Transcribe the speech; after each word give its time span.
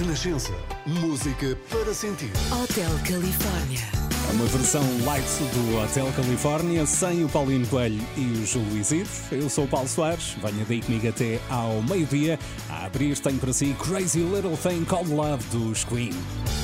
Renascença. 0.00 0.54
Música 0.86 1.58
para 1.68 1.92
sentir. 1.92 2.30
Hotel 2.50 2.90
Califórnia. 3.06 3.80
É 4.28 4.32
uma 4.32 4.46
versão 4.46 4.82
light 5.04 5.26
do 5.26 5.76
Hotel 5.76 6.10
Califórnia 6.16 6.86
sem 6.86 7.22
o 7.22 7.28
Paulino 7.28 7.66
Coelho 7.66 8.00
e 8.16 8.38
o 8.38 8.46
Júlio 8.46 8.78
Isidro. 8.78 9.10
Eu 9.30 9.50
sou 9.50 9.64
o 9.64 9.68
Paulo 9.68 9.86
Soares. 9.86 10.36
Venha 10.42 10.64
daí 10.66 10.80
comigo 10.80 11.06
até 11.06 11.38
ao 11.50 11.82
meio-dia. 11.82 12.38
A 12.70 12.86
abrir 12.86 13.18
tenho 13.18 13.38
para 13.38 13.52
si 13.52 13.76
Crazy 13.78 14.20
Little 14.20 14.56
Thing 14.56 14.86
Called 14.86 15.12
Love 15.12 15.44
dos 15.52 15.84
Queen. 15.84 16.14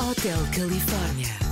Hotel 0.01 0.39
Califórnia. 0.55 1.46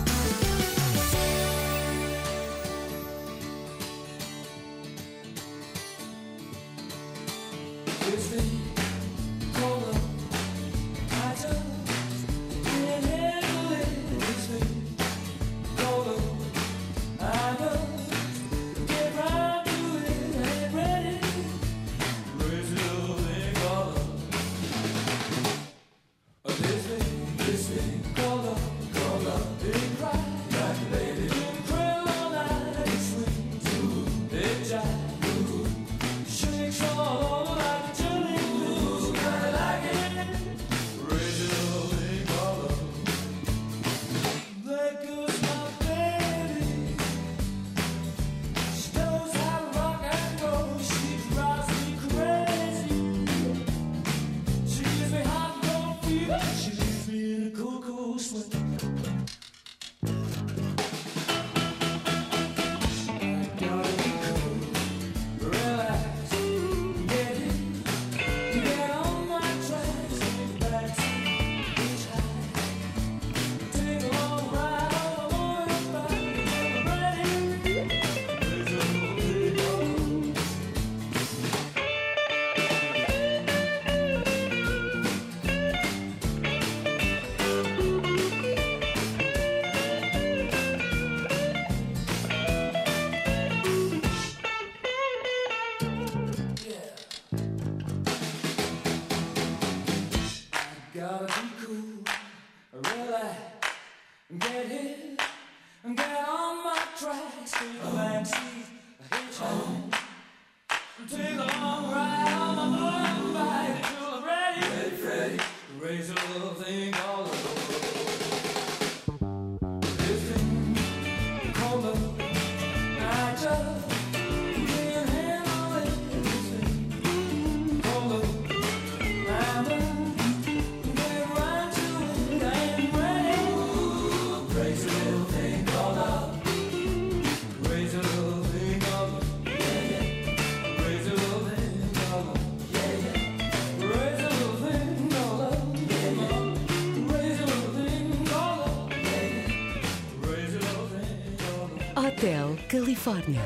Califórnia. 153.05 153.44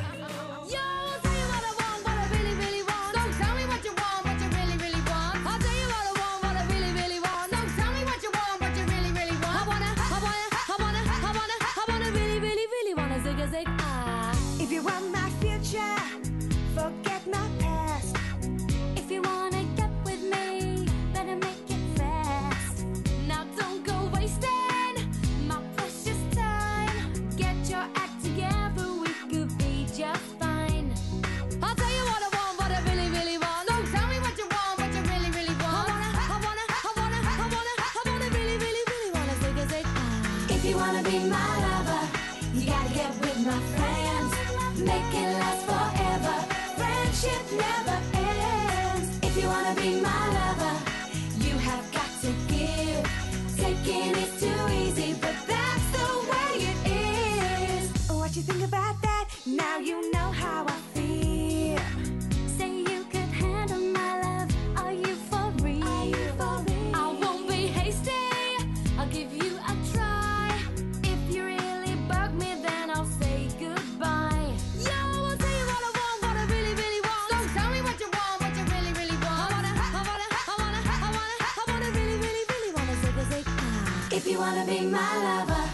my 85.08 85.16
lover. 85.28 85.64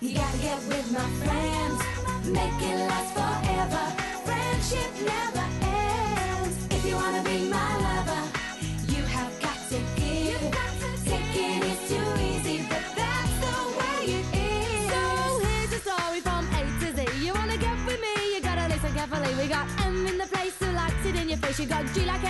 You 0.00 0.14
gotta 0.14 0.38
get 0.38 0.58
with 0.70 0.88
my 0.92 1.08
friends, 1.22 1.78
make 2.38 2.60
it 2.70 2.78
last 2.90 3.10
forever. 3.18 3.84
Friendship 4.26 4.90
never 5.12 5.46
ends. 5.82 6.56
If 6.70 6.82
you 6.88 6.94
wanna 7.02 7.22
be 7.30 7.38
my 7.56 7.70
lover, 7.86 8.22
you 8.94 9.02
have 9.16 9.32
got 9.44 9.58
to 9.72 9.78
give. 10.00 10.42
Taking 11.10 11.60
is 11.72 11.80
too 11.90 12.08
easy, 12.30 12.56
but 12.70 12.84
that's 12.98 13.34
the 13.44 13.56
way 13.78 14.00
it 14.18 14.26
is. 14.52 14.90
So 14.94 15.02
here's 15.46 15.72
a 15.78 15.80
story 15.86 16.20
from 16.28 16.42
A 16.58 16.62
to 16.80 16.88
Z. 16.96 16.98
You 17.24 17.32
wanna 17.38 17.58
get 17.66 17.76
with 17.86 18.00
me? 18.06 18.14
You 18.34 18.40
gotta 18.48 18.66
listen 18.72 18.92
carefully. 18.98 19.32
We 19.40 19.46
got 19.48 19.66
M 19.86 20.06
in 20.06 20.18
the 20.18 20.28
place 20.34 20.56
who 20.60 20.70
likes 20.82 21.04
it 21.08 21.16
in 21.20 21.28
your 21.28 21.38
face. 21.38 21.58
You 21.58 21.66
got 21.66 21.84
G 21.94 22.04
like 22.12 22.23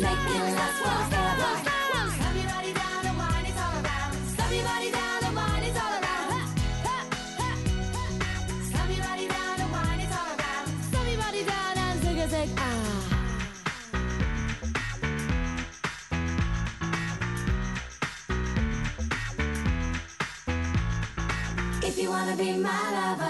making 0.00 0.56
us 0.56 0.78
fall. 0.80 1.27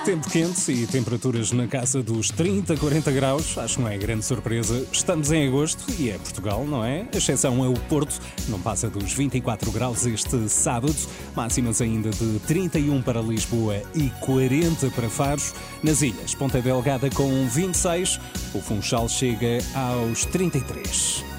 Tempo 0.08 0.30
quente 0.30 0.72
e 0.72 0.86
temperaturas 0.86 1.52
na 1.52 1.66
casa 1.66 2.02
dos 2.02 2.30
30, 2.30 2.78
40 2.78 3.12
graus, 3.12 3.58
acho 3.58 3.76
que 3.76 3.82
não 3.82 3.90
é 3.90 3.98
grande 3.98 4.24
surpresa. 4.24 4.86
Estamos 4.90 5.30
em 5.30 5.46
agosto 5.46 5.84
e 5.98 6.08
é 6.08 6.14
Portugal, 6.14 6.64
não 6.64 6.82
é? 6.82 7.06
A 7.12 7.18
exceção 7.18 7.62
é 7.62 7.68
o 7.68 7.74
Porto, 7.74 8.18
não 8.48 8.58
passa 8.58 8.88
dos 8.88 9.12
24 9.12 9.70
graus 9.70 10.06
este 10.06 10.48
sábado, 10.48 10.96
máximas 11.36 11.82
ainda 11.82 12.08
de 12.08 12.38
31 12.46 13.02
para 13.02 13.20
Lisboa 13.20 13.82
e 13.94 14.08
40 14.22 14.88
para 14.92 15.10
Faro. 15.10 15.42
Nas 15.82 16.00
ilhas, 16.00 16.34
Ponta 16.34 16.62
Delgada 16.62 17.10
com 17.10 17.46
26, 17.46 18.18
o 18.54 18.62
Funchal 18.62 19.10
chega 19.10 19.58
aos 19.74 20.24
33. 20.24 21.37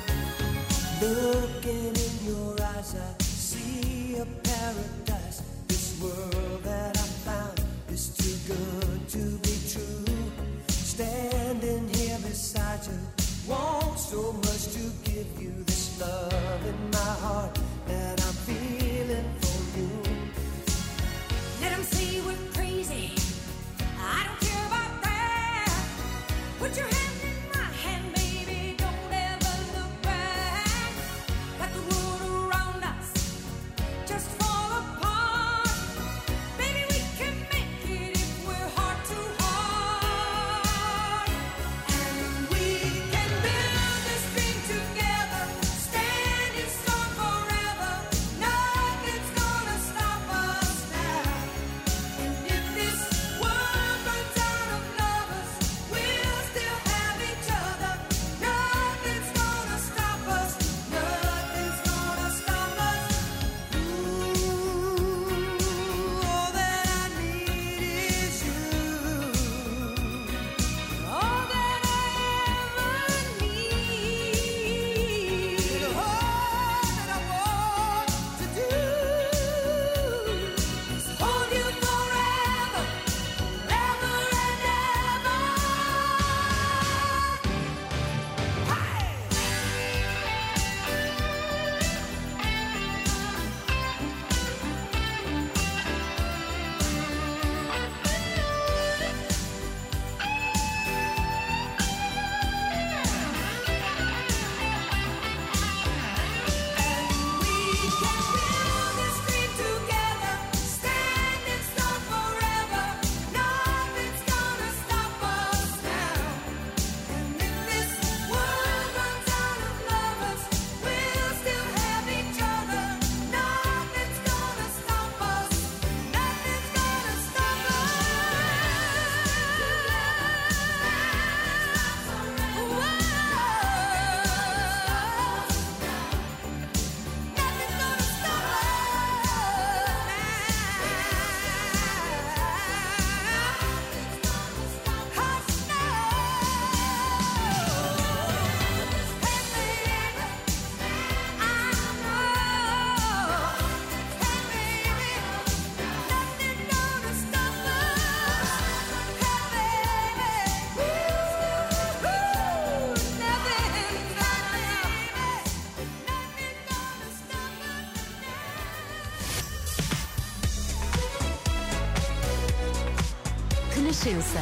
Renascença. 174.09 174.39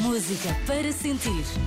Música 0.00 0.56
para 0.64 0.92
sentir. 0.92 1.61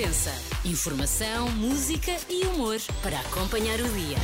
Renascença. 0.00 0.32
Informação, 0.64 1.50
música 1.50 2.16
e 2.30 2.46
humor 2.46 2.78
para 3.02 3.20
acompanhar 3.20 3.78
o 3.80 3.88
dia. 3.90 4.16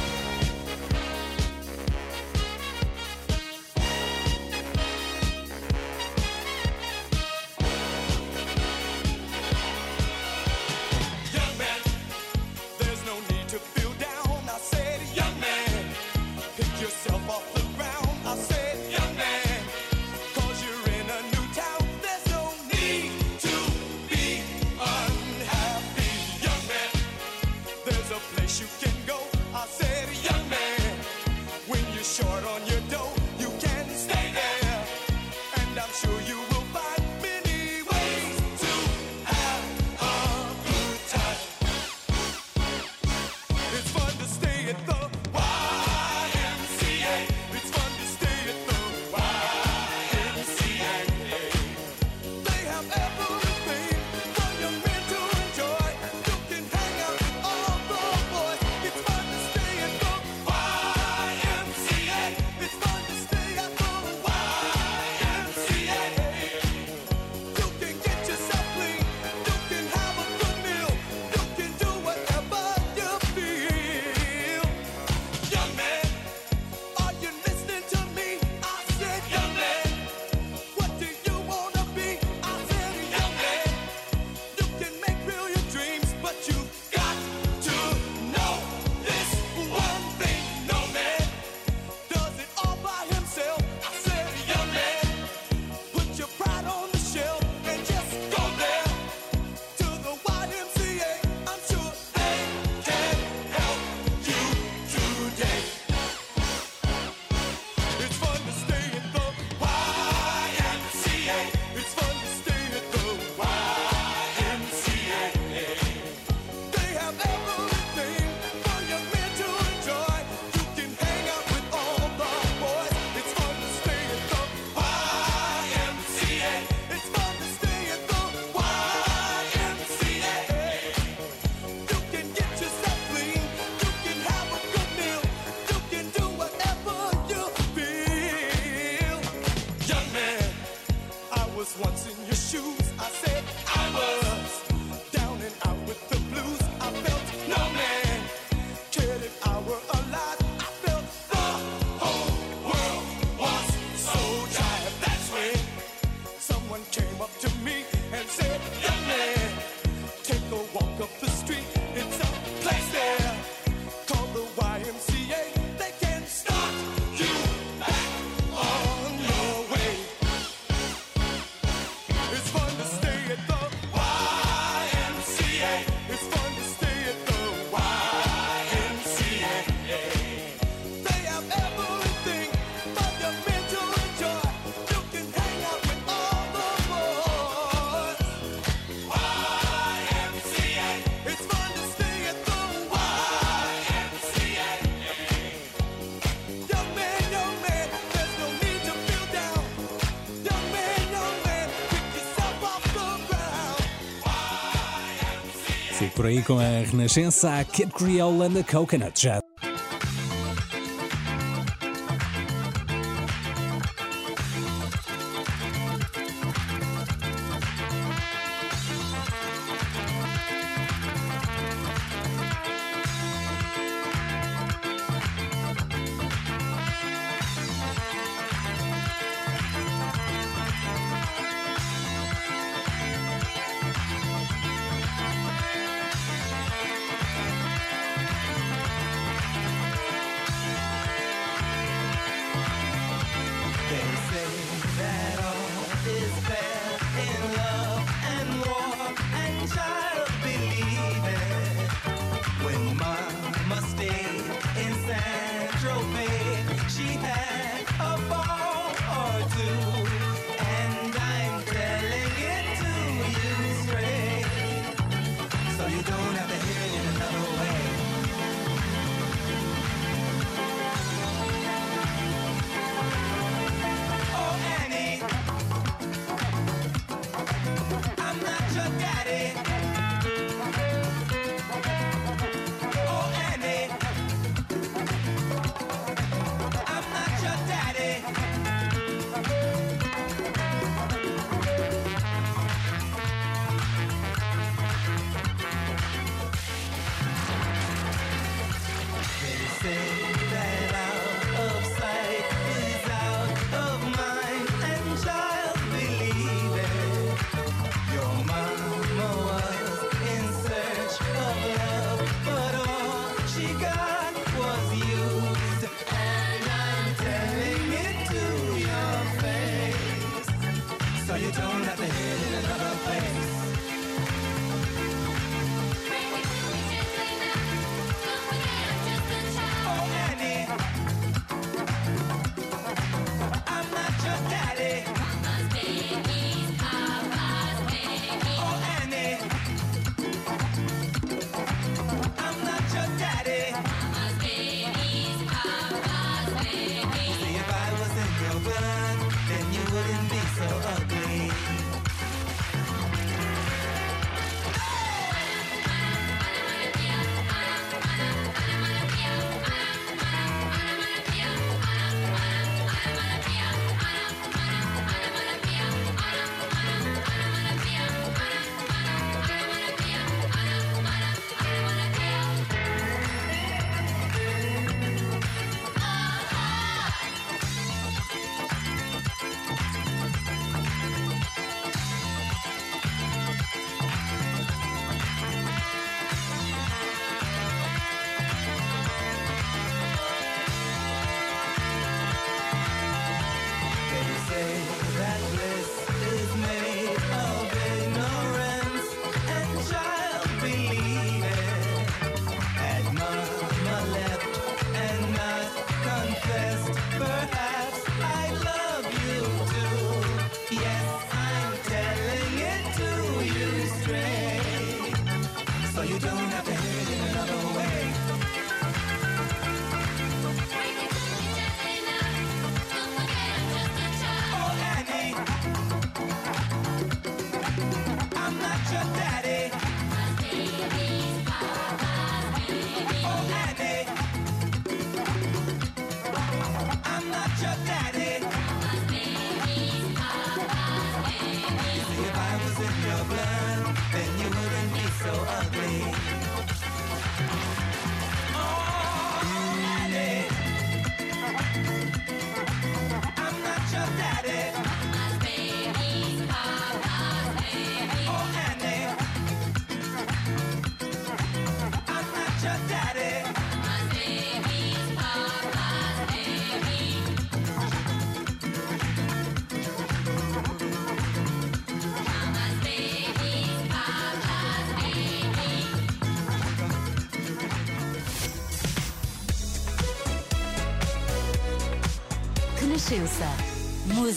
aí 206.37 206.43
com 206.43 206.59
a 206.59 206.85
Renascença, 206.91 207.59
a 207.59 207.65
Kid 207.65 207.93
Creole 207.93 208.43
and 208.43 208.55
the 208.55 208.63
Coconut 208.63 209.21
Jet. 209.21 209.43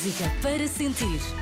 Música 0.01 0.31
para 0.41 0.65
sentir. 0.65 1.38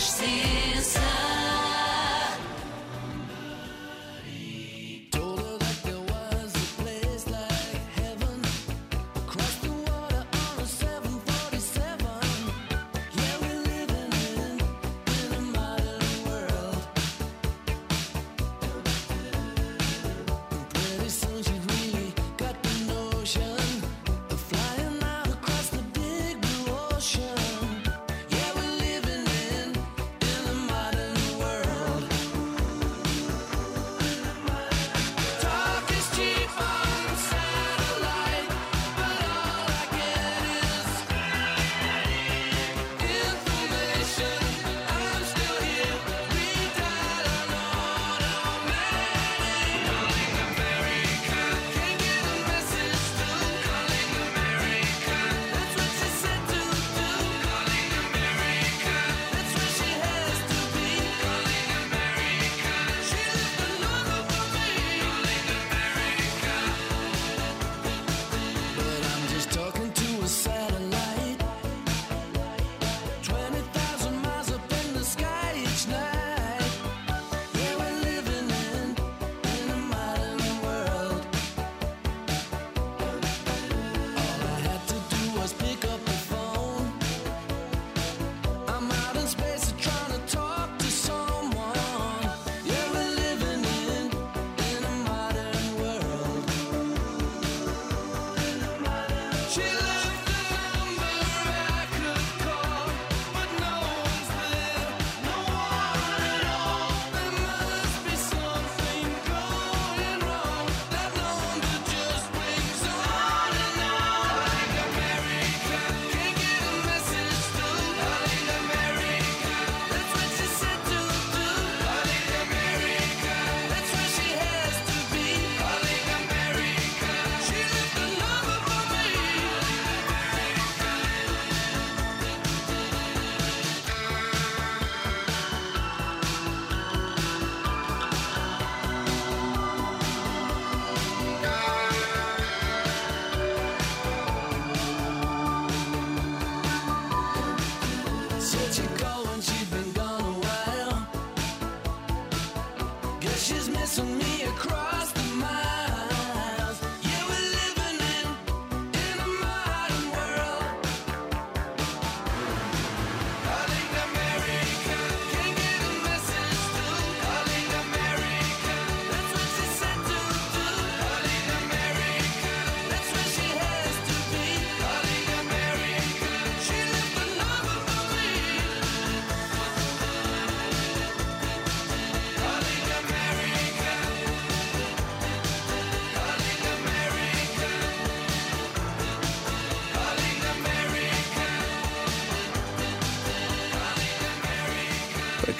Renascença. 0.00 1.39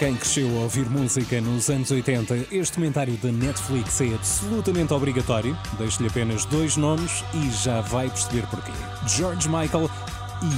quem 0.00 0.16
cresceu 0.16 0.48
a 0.56 0.62
ouvir 0.62 0.88
música 0.88 1.42
nos 1.42 1.68
anos 1.68 1.90
80, 1.90 2.46
este 2.50 2.76
comentário 2.76 3.14
da 3.18 3.30
Netflix 3.30 4.00
é 4.00 4.14
absolutamente 4.14 4.94
obrigatório. 4.94 5.54
Deixo-lhe 5.78 6.08
apenas 6.08 6.46
dois 6.46 6.74
nomes 6.78 7.22
e 7.34 7.50
já 7.50 7.82
vai 7.82 8.08
perceber 8.08 8.46
porquê: 8.46 8.72
George 9.06 9.46
Michael 9.46 9.90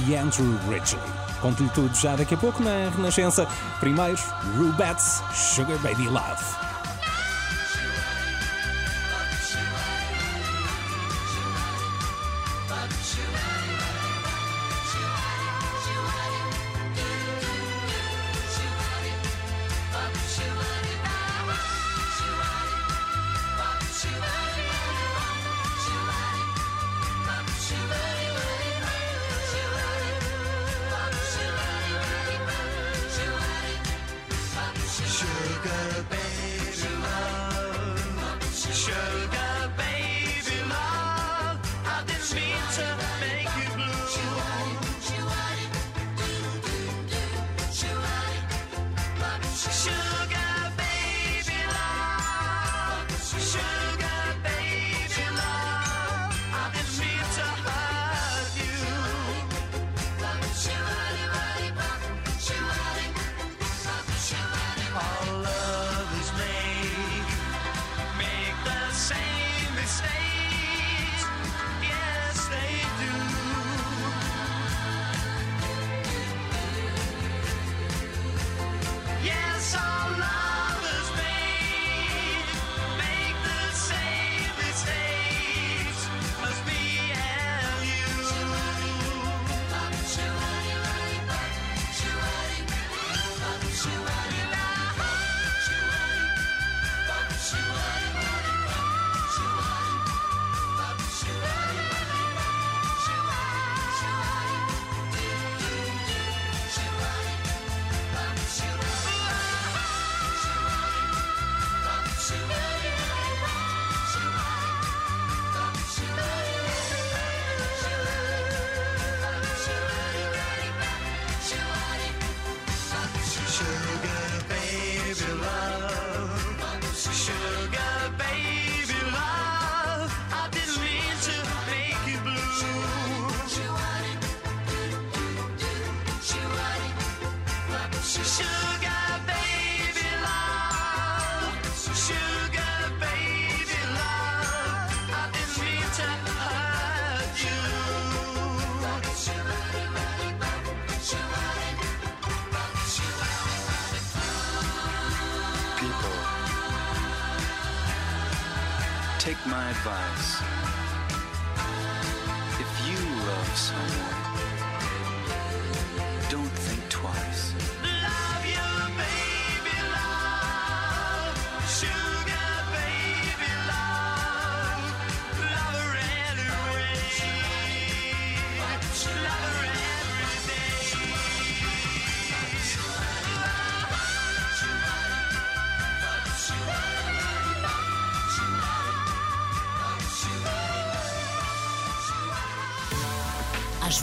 e 0.07 0.15
Andrew 0.15 0.57
Ridgely. 0.69 1.01
Conto-lhe 1.41 1.69
tudo 1.71 1.93
já 1.93 2.15
daqui 2.15 2.35
a 2.35 2.37
pouco 2.37 2.63
na 2.63 2.89
Renascença. 2.95 3.45
Primeiro, 3.81 4.17
Rubats 4.57 5.21
Sugar 5.33 5.77
Baby 5.79 6.07
Love. 6.07 6.62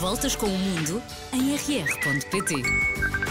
voltas 0.01 0.35
com 0.35 0.47
o 0.47 0.57
mundo 0.57 0.99
em 1.31 1.53
rr.pt. 1.55 3.30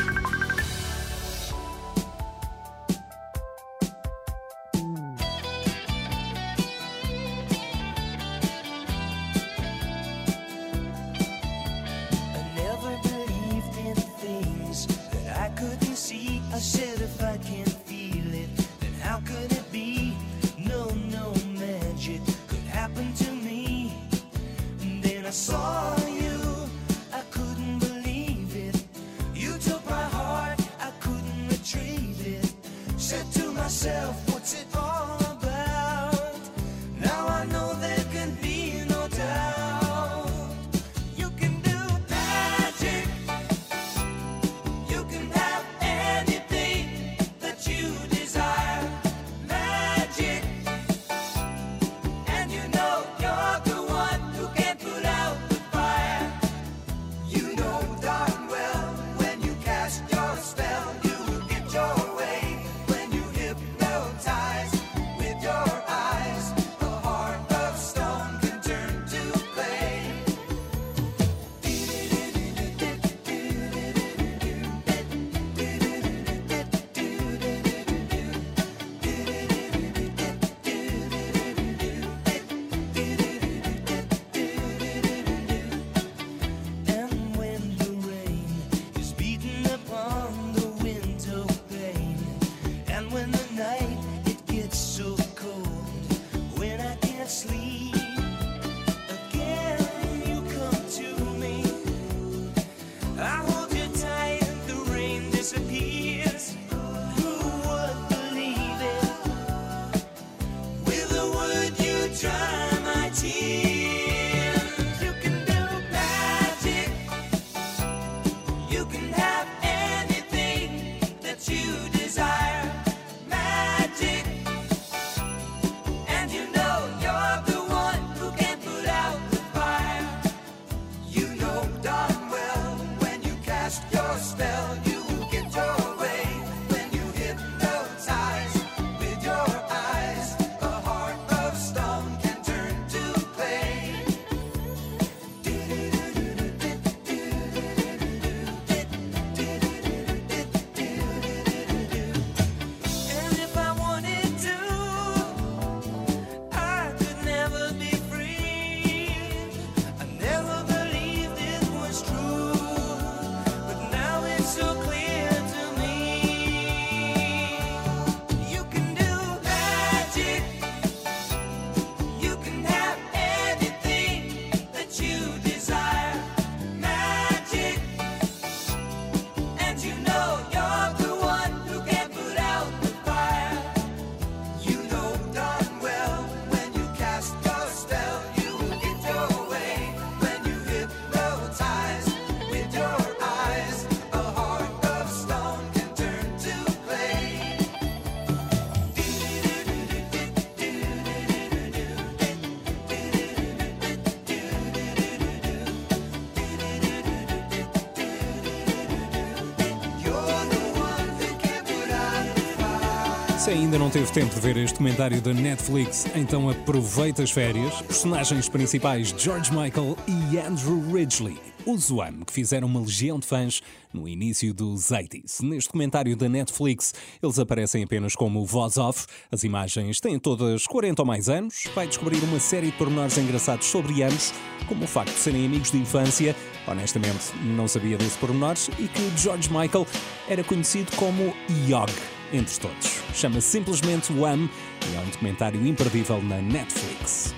ainda 213.71 213.85
não 213.85 213.91
teve 213.91 214.11
tempo 214.11 214.35
de 214.35 214.41
ver 214.41 214.57
este 214.57 214.79
comentário 214.79 215.21
da 215.23 215.33
Netflix, 215.33 216.05
então 216.17 216.51
aproveita 216.51 217.23
as 217.23 217.31
férias. 217.31 217.81
Personagens 217.83 218.49
principais 218.49 219.15
George 219.17 219.53
Michael 219.53 219.97
e 220.09 220.39
Andrew 220.39 220.93
Ridgely, 220.93 221.39
os 221.65 221.89
Wham, 221.89 222.25
que 222.27 222.33
fizeram 222.33 222.67
uma 222.67 222.81
legião 222.81 223.21
de 223.21 223.29
fãs 223.29 223.63
no 223.95 224.09
início 224.09 224.53
dos 224.53 224.87
80s. 224.87 225.41
Neste 225.43 225.71
comentário 225.71 226.17
da 226.17 226.29
Netflix, 226.29 226.93
eles 227.23 227.39
aparecem 227.39 227.85
apenas 227.85 228.17
como 228.17 228.45
voz 228.45 228.77
off. 228.77 229.07
As 229.31 229.45
imagens 229.45 230.01
têm 230.01 230.19
todas 230.19 230.67
40 230.67 231.03
ou 231.03 231.07
mais 231.07 231.29
anos. 231.29 231.69
Vai 231.73 231.87
descobrir 231.87 232.21
uma 232.25 232.41
série 232.41 232.73
de 232.73 232.77
pormenores 232.77 233.17
engraçados 233.19 233.69
sobre 233.69 234.03
ambos, 234.03 234.35
como 234.67 234.83
o 234.83 234.89
facto 234.89 235.13
de 235.13 235.21
serem 235.21 235.47
amigos 235.47 235.71
de 235.71 235.79
infância. 235.79 236.35
Honestamente, 236.67 237.37
não 237.45 237.69
sabia 237.69 237.97
desse 237.97 238.19
pormenores 238.19 238.69
e 238.81 238.89
que 238.89 239.17
George 239.17 239.49
Michael 239.49 239.87
era 240.29 240.43
conhecido 240.43 240.91
como 240.97 241.33
Yog 241.69 241.93
entre 242.33 242.59
todos. 242.59 243.01
Chama 243.15 243.41
simplesmente 243.41 244.13
Wham 244.13 244.49
e 244.91 244.97
é 244.97 245.01
um 245.01 245.07
documentário 245.07 245.67
imperdível 245.67 246.23
na 246.23 246.39
Netflix. 246.39 247.35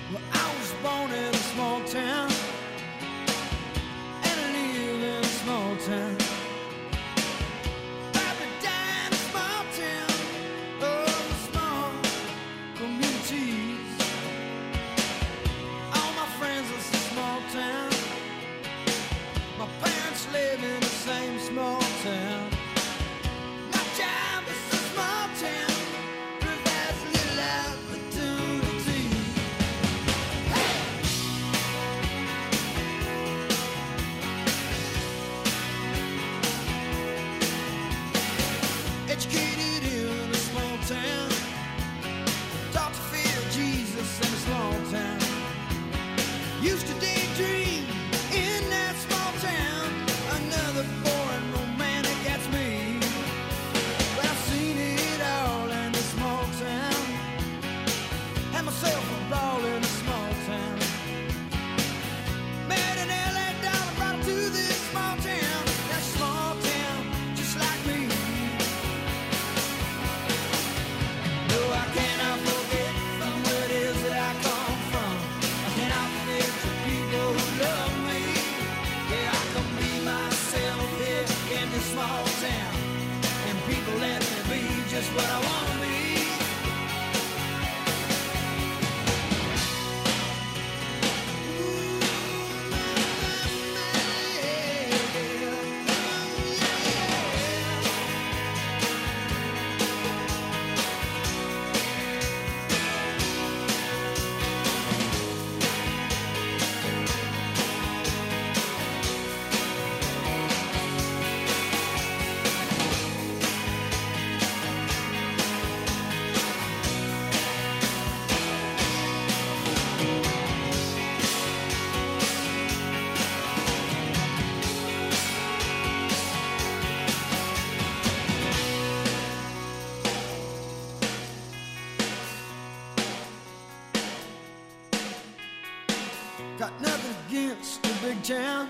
Town. 138.23 138.69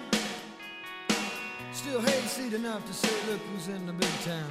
Still 1.72 2.00
hayseed 2.00 2.54
enough 2.54 2.86
to 2.86 2.92
say, 2.94 3.30
look 3.30 3.40
who's 3.52 3.68
in 3.68 3.84
the 3.86 3.92
big 3.92 4.08
town. 4.24 4.50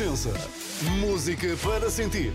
Renascença. 0.00 0.32
Música 0.98 1.54
para 1.62 1.90
sentir. 1.90 2.32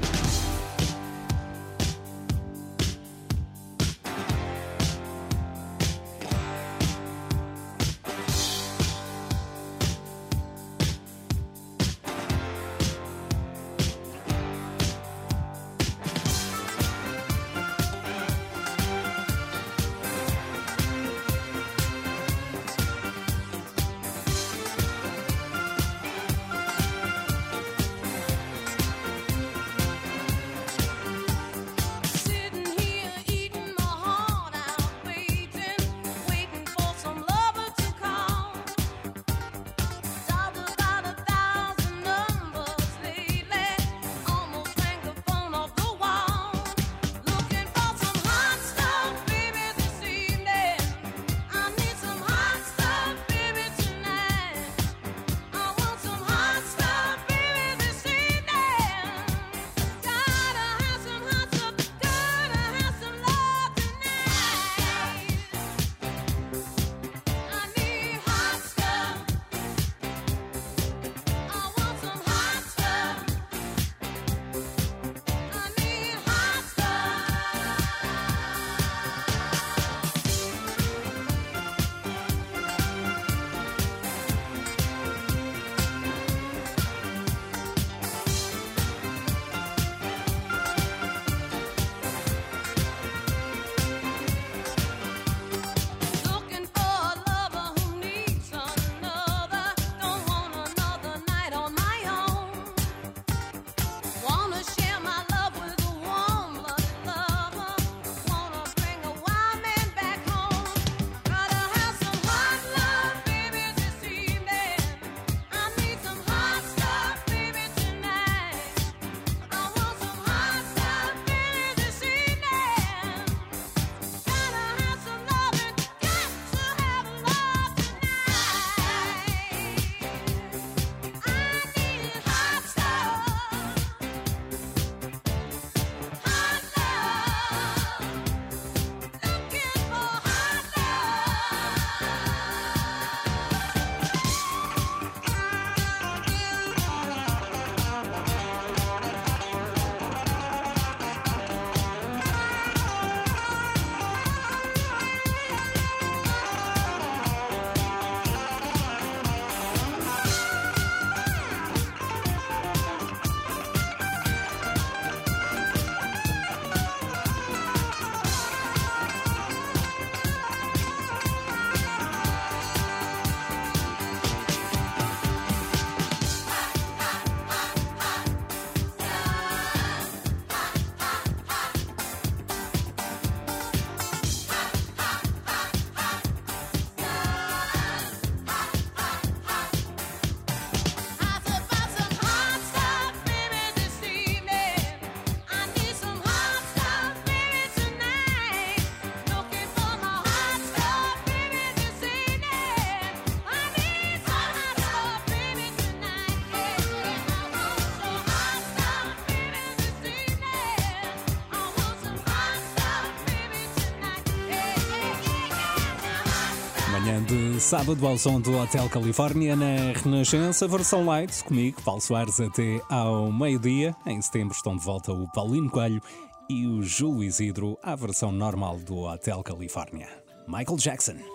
Sábado 217.65 218.05
ao 218.05 218.15
som 218.15 218.39
do 218.39 218.55
Hotel 218.55 218.87
Califórnia 218.87 219.55
na 219.55 219.91
Renascença, 219.99 220.67
versão 220.67 221.03
light, 221.03 221.43
comigo, 221.43 221.81
Paulo 221.81 221.99
Soares, 221.99 222.39
até 222.39 222.79
ao 222.91 223.31
meio-dia. 223.31 223.95
Em 224.05 224.21
setembro 224.21 224.55
estão 224.55 224.77
de 224.77 224.85
volta 224.85 225.11
o 225.11 225.27
Paulino 225.31 225.71
Coelho 225.71 225.99
e 226.47 226.67
o 226.67 226.83
Júlio 226.83 227.23
Isidro, 227.23 227.75
à 227.81 227.95
versão 227.95 228.31
normal 228.31 228.77
do 228.77 228.99
Hotel 228.99 229.41
Califórnia. 229.41 230.07
Michael 230.47 230.77
Jackson. 230.77 231.15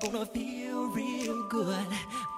gonna 0.00 0.24
feel 0.26 0.88
real 0.92 1.42
good. 1.48 1.86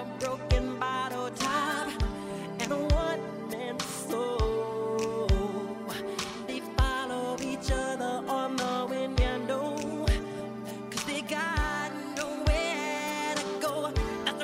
a 0.00 0.04
broken 0.18 0.78
bottle 0.78 1.28
top, 1.36 1.88
and 2.60 2.72
a 2.72 2.76
one 2.76 3.20
man 3.50 3.78
soul. 3.80 5.28
They 6.46 6.60
follow 6.78 7.36
each 7.42 7.70
other 7.70 8.24
on 8.26 8.56
the 8.56 8.86
cause 10.90 11.04
they 11.04 11.20
got 11.20 11.92
nowhere 12.16 13.34
to 13.36 13.44
go. 13.60 13.92
That's 14.24 14.42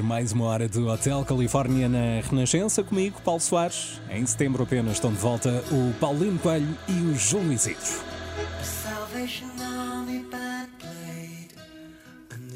mais 0.00 0.30
uma 0.32 0.44
hora 0.44 0.68
do 0.68 0.86
Hotel 0.86 1.24
Califórnia 1.24 1.88
na 1.88 2.20
Renascença 2.22 2.84
comigo, 2.84 3.20
Paulo 3.24 3.40
Soares. 3.40 4.00
Em 4.08 4.24
setembro 4.24 4.62
apenas 4.62 4.92
estão 4.92 5.12
de 5.12 5.18
volta 5.18 5.64
o 5.72 5.92
Paulinho 5.98 6.38
Coelho 6.38 6.78
e 6.88 6.92
o 6.92 7.16
João 7.16 7.52
Isidro. 7.52 8.00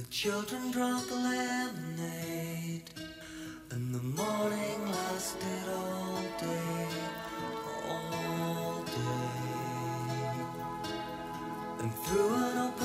Children 0.08 0.70
drank 0.72 1.10
lemonade, 1.10 2.82
and 3.70 3.94
the 3.94 4.02
morning 4.02 4.80
lasted 4.90 5.68
all 5.68 6.22
day, 6.40 6.88
all 7.90 8.82
day. 8.82 9.36
And 11.80 11.92
through 11.92 12.34
an 12.34 12.58
open 12.58 12.75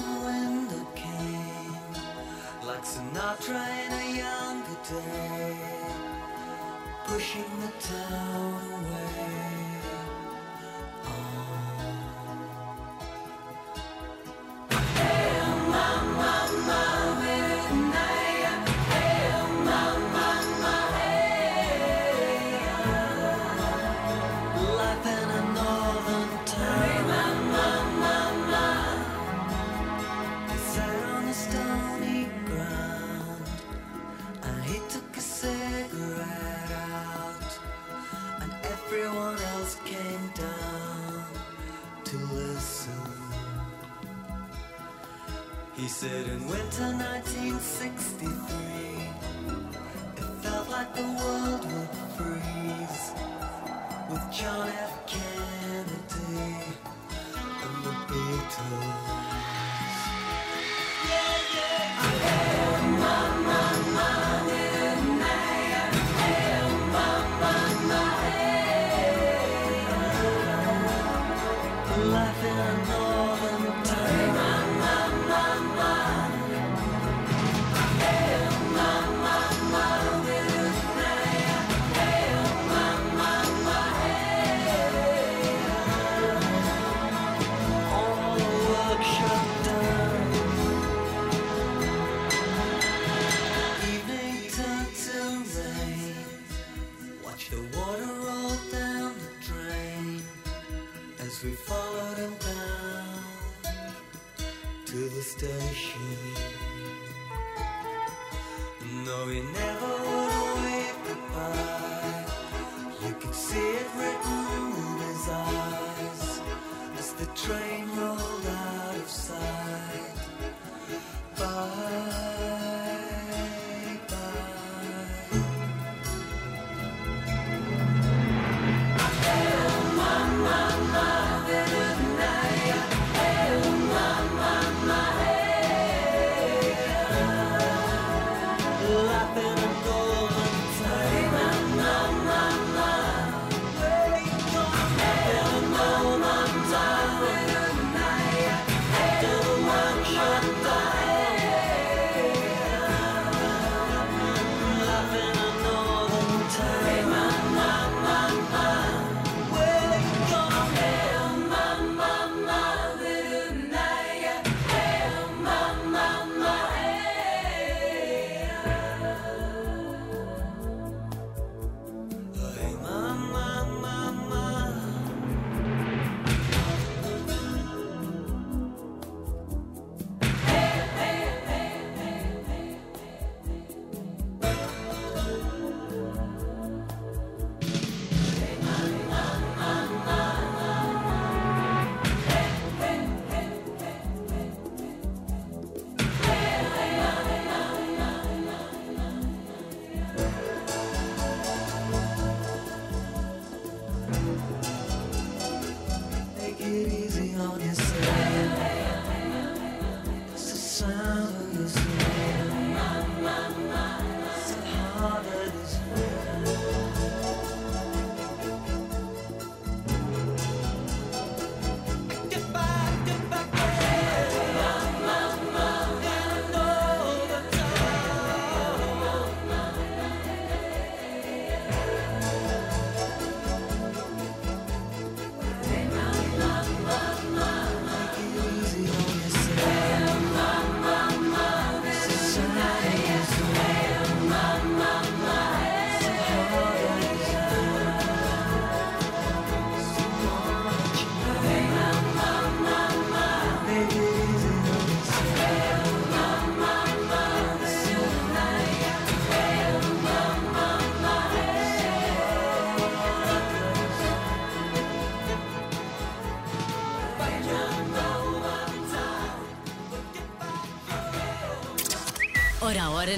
not 3.13 3.41
trying 3.41 3.91
a 3.91 4.17
younger 4.17 4.77
day, 4.89 5.57
pushing 7.05 7.43
the 7.59 7.71
town 7.79 8.61
away. 8.73 9.81
Oh. 11.05 11.09
Hey, 14.95 15.41
mama. 15.69 16.70
Sit 46.01 46.09
in 46.11 46.47
winter 46.47 46.89
1963 46.97 48.27
It 50.17 50.23
felt 50.41 50.67
like 50.71 50.95
the 50.95 51.03
world 51.03 51.63
would 51.63 51.89
freeze 52.17 53.11
With 54.09 54.25
John 54.33 54.67
F. 54.67 55.05
Kennedy 55.05 56.57
And 57.61 57.83
the 57.85 57.93
Beatles 58.09 59.10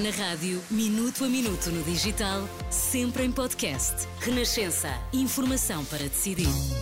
na 0.04 0.10
rádio, 0.10 0.62
minuto 0.70 1.24
a 1.24 1.30
minuto 1.30 1.72
no 1.72 1.82
digital, 1.84 2.48
sempre 2.70 3.24
em 3.24 3.32
podcast. 3.32 4.06
Renascença. 4.20 4.90
Informação 5.14 5.86
para 5.86 6.04
decidir. 6.10 6.73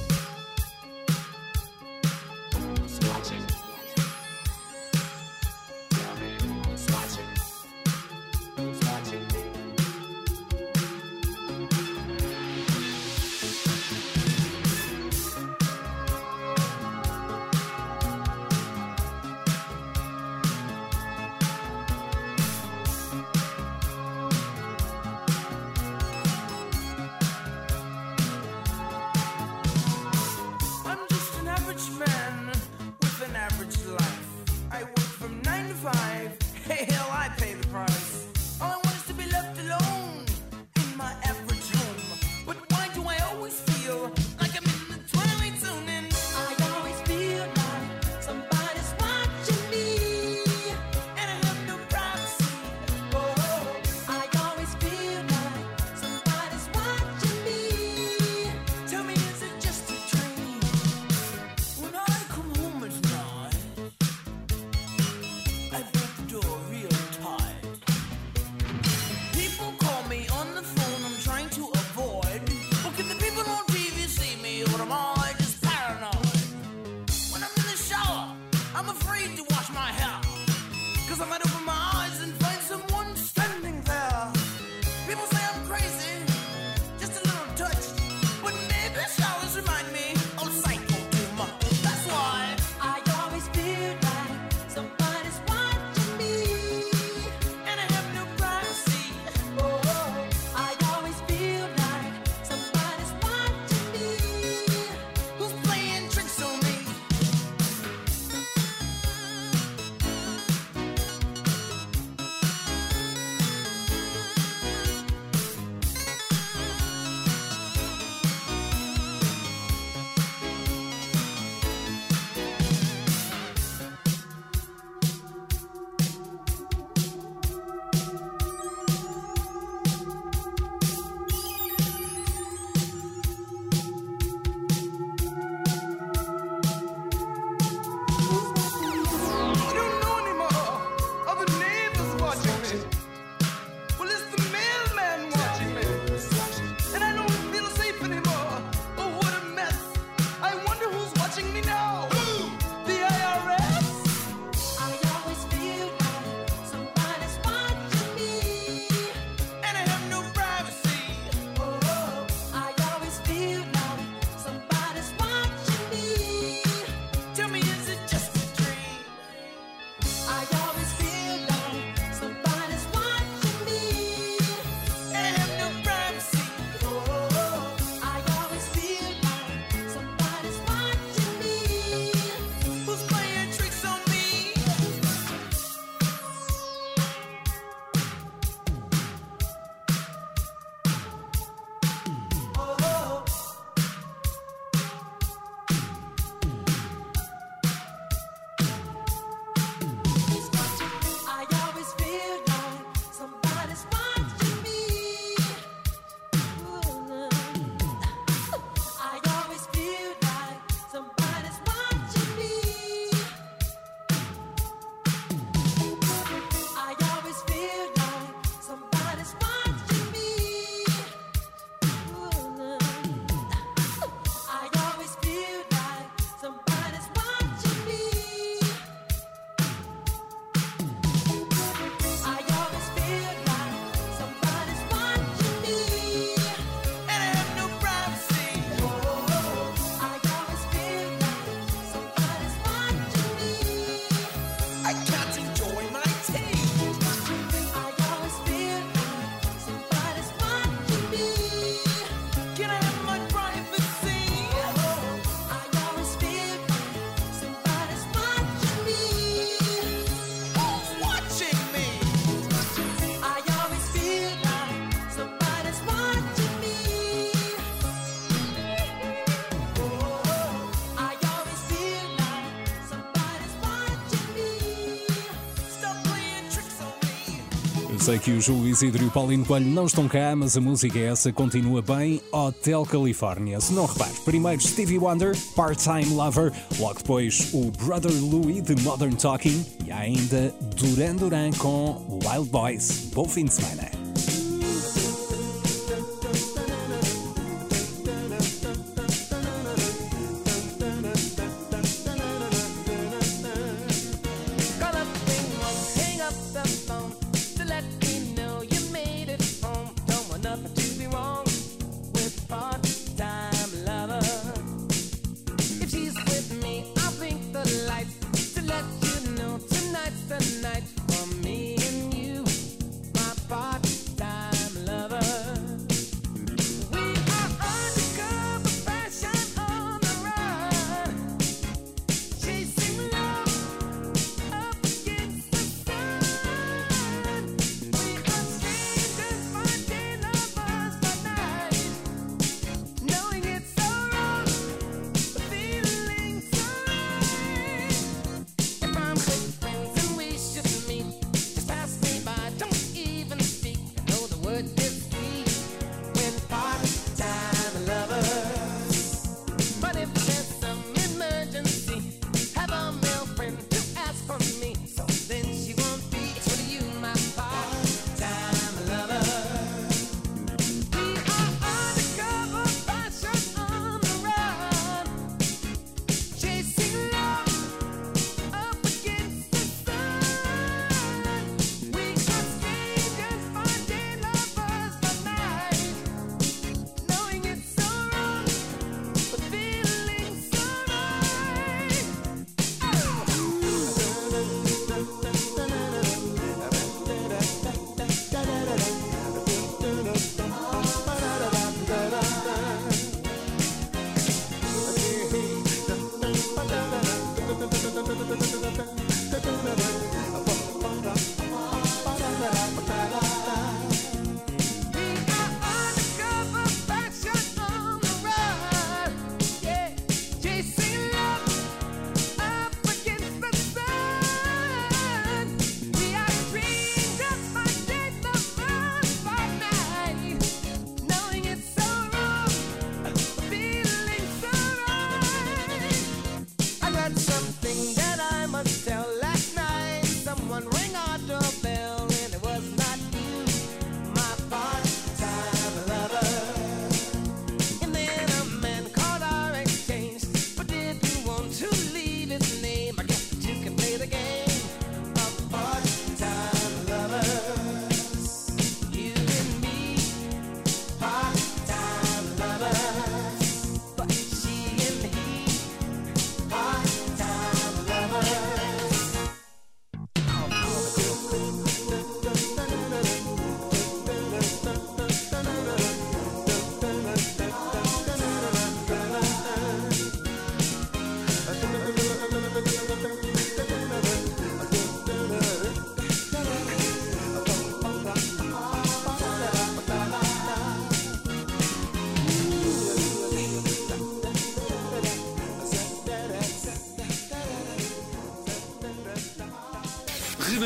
sei 278.11 278.19
que 278.19 278.31
o 278.31 278.41
Júlio 278.41 278.67
Isidro 278.67 279.03
e 279.03 279.07
o 279.07 279.11
Paulinho 279.11 279.45
Coelho 279.45 279.67
não 279.67 279.85
estão 279.85 280.05
cá, 280.07 280.35
mas 280.35 280.57
a 280.57 280.61
música 280.61 280.99
é 280.99 281.03
essa, 281.03 281.31
continua 281.31 281.81
bem. 281.81 282.21
Hotel 282.31 282.85
California. 282.85 283.61
Se 283.61 283.71
não 283.71 283.85
repare, 283.85 284.11
primeiro 284.25 284.61
Stevie 284.61 284.97
Wonder, 284.97 285.33
Part-Time 285.55 286.13
Lover, 286.13 286.51
logo 286.77 286.95
depois 286.95 287.53
o 287.53 287.71
Brother 287.71 288.11
Louie 288.11 288.59
de 288.59 288.75
Modern 288.81 289.15
Talking 289.15 289.65
e 289.85 289.91
ainda 289.91 290.53
Duran 290.75 291.15
Duran 291.15 291.51
com 291.51 292.19
Wild 292.25 292.49
Boys. 292.49 293.11
Bom 293.13 293.25
fim 293.25 293.45
de 293.45 293.53
semana. 293.53 293.90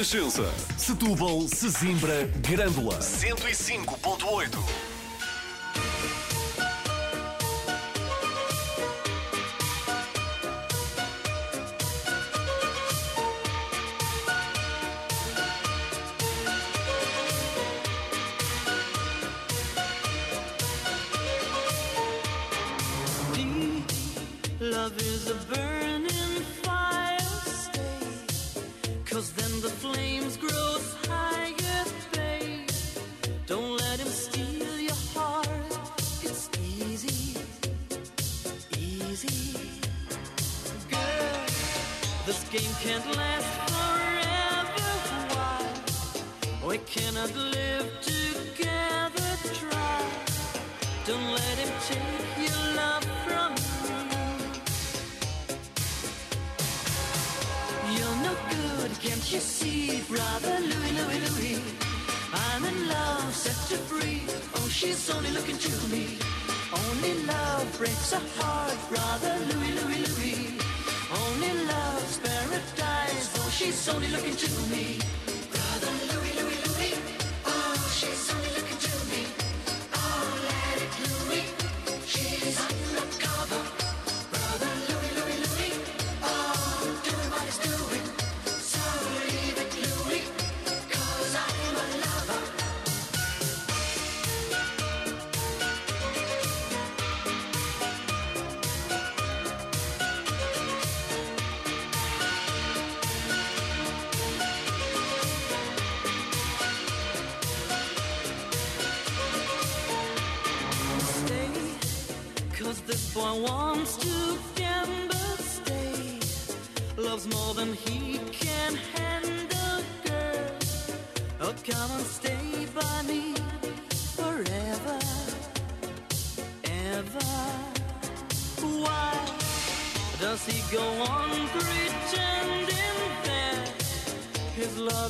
Renascença. 0.05 0.53
Setúbal, 0.77 1.47
Sesimbra, 1.47 2.29
Grândola. 2.47 2.99
105.8. 2.99 4.84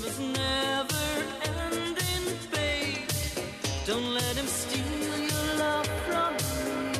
his 0.05 0.19
love 0.19 0.37
is 0.37 0.37
never 0.37 1.71
ending, 1.71 2.37
babe? 2.51 3.09
Don't 3.85 4.13
let 4.13 4.35
him 4.35 4.45
steal 4.45 5.17
your 5.31 5.47
love 5.57 5.87
from 6.07 6.33
me. 6.33 6.93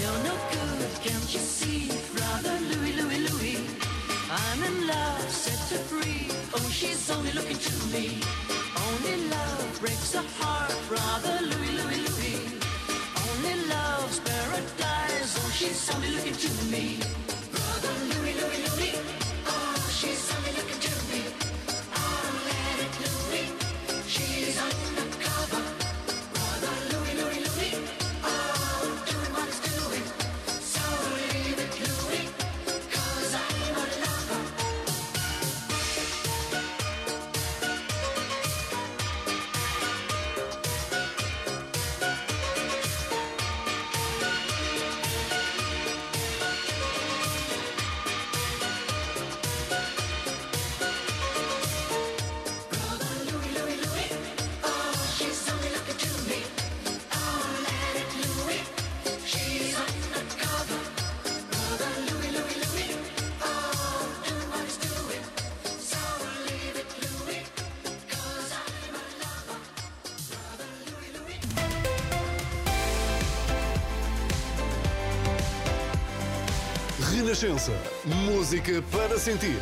You're 0.00 0.20
no 0.28 0.34
good, 0.52 0.90
can't 1.04 1.28
you 1.34 1.40
see, 1.40 1.88
brother 2.14 2.56
Louis, 2.70 2.92
Louis, 3.00 3.20
Louis? 3.28 3.58
I'm 4.30 4.62
in 4.62 4.86
love, 4.86 5.30
set 5.30 5.60
her 5.72 5.84
free. 5.90 6.28
Oh, 6.54 6.68
she's 6.70 7.10
only 7.10 7.32
looking 7.32 7.58
to 7.58 7.74
me. 7.92 8.20
Only 8.88 9.16
love 9.28 9.78
breaks 9.80 10.14
a 10.14 10.22
heart, 10.38 10.74
brother 10.88 11.38
Louis, 11.40 11.72
Louis, 11.80 12.00
Louis. 12.08 12.40
Only 13.28 13.54
love's 13.68 14.20
paradise. 14.20 15.32
Oh, 15.40 15.50
she's 15.54 15.90
only 15.94 16.10
looking 16.10 16.34
to 16.34 16.64
me. 16.66 17.23
Renascença. 77.44 77.72
Música 78.06 78.82
para 78.90 79.18
sentir. 79.18 79.60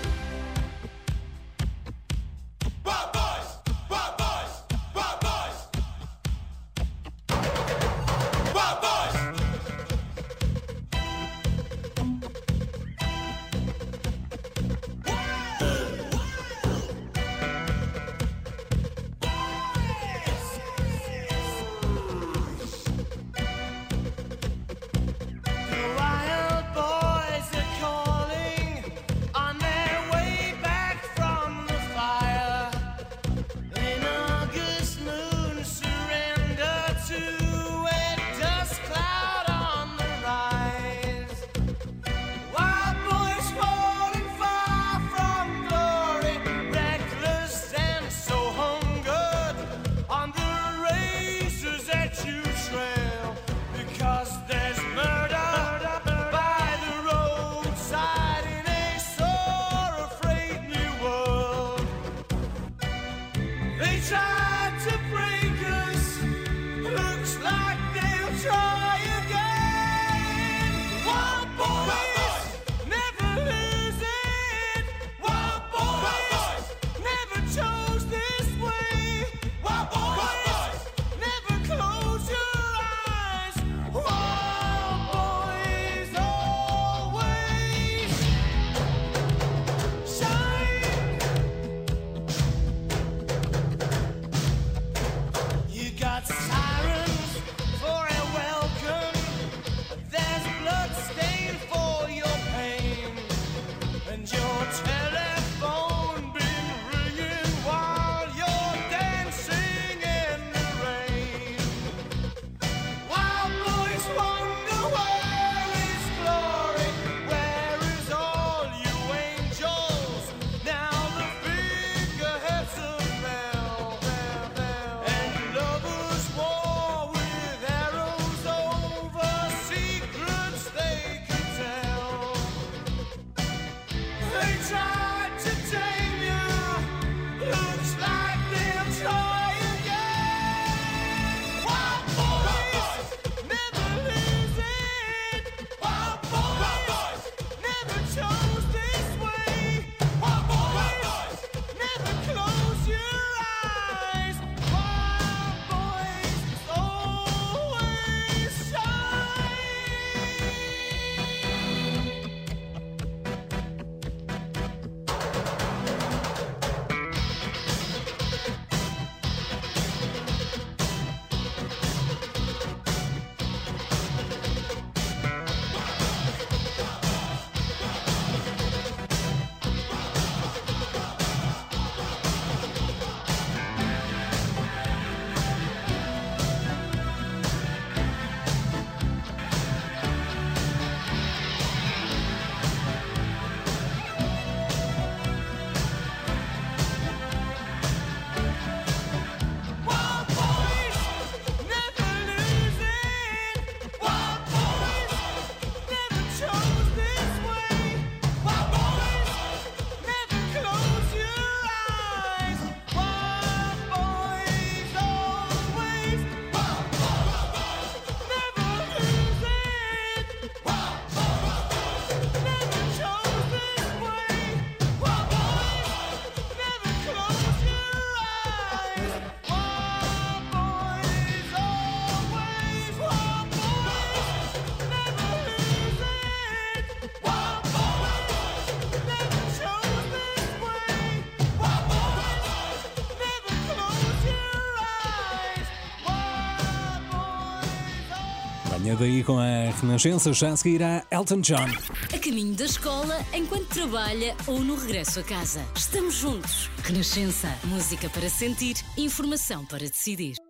Daí 249.02 249.24
com 249.24 249.36
a 249.38 249.70
Renascença, 249.80 250.32
já 250.32 250.50
a 250.50 250.56
seguir 250.56 250.82
a 250.82 251.04
Elton 251.10 251.40
John. 251.40 251.66
A 252.14 252.18
caminho 252.18 252.54
da 252.54 252.64
escola, 252.64 253.18
enquanto 253.32 253.66
trabalha 253.66 254.36
ou 254.46 254.60
no 254.60 254.76
regresso 254.76 255.18
a 255.18 255.22
casa. 255.24 255.60
Estamos 255.74 256.14
juntos. 256.14 256.70
Renascença. 256.84 257.48
Música 257.64 258.08
para 258.10 258.28
sentir, 258.28 258.76
informação 258.96 259.64
para 259.66 259.80
decidir. 259.80 260.41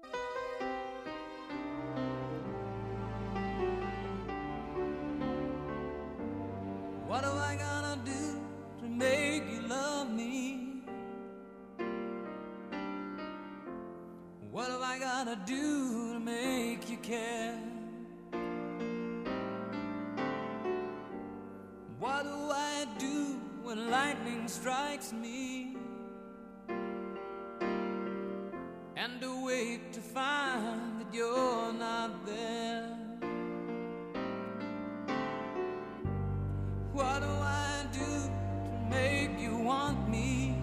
Not 32.12 32.26
there. 32.26 32.84
What 36.92 37.20
do 37.20 37.28
I 37.28 37.86
do 37.92 37.98
to 38.00 38.90
make 38.90 39.38
you 39.38 39.56
want 39.56 40.08
me? 40.08 40.56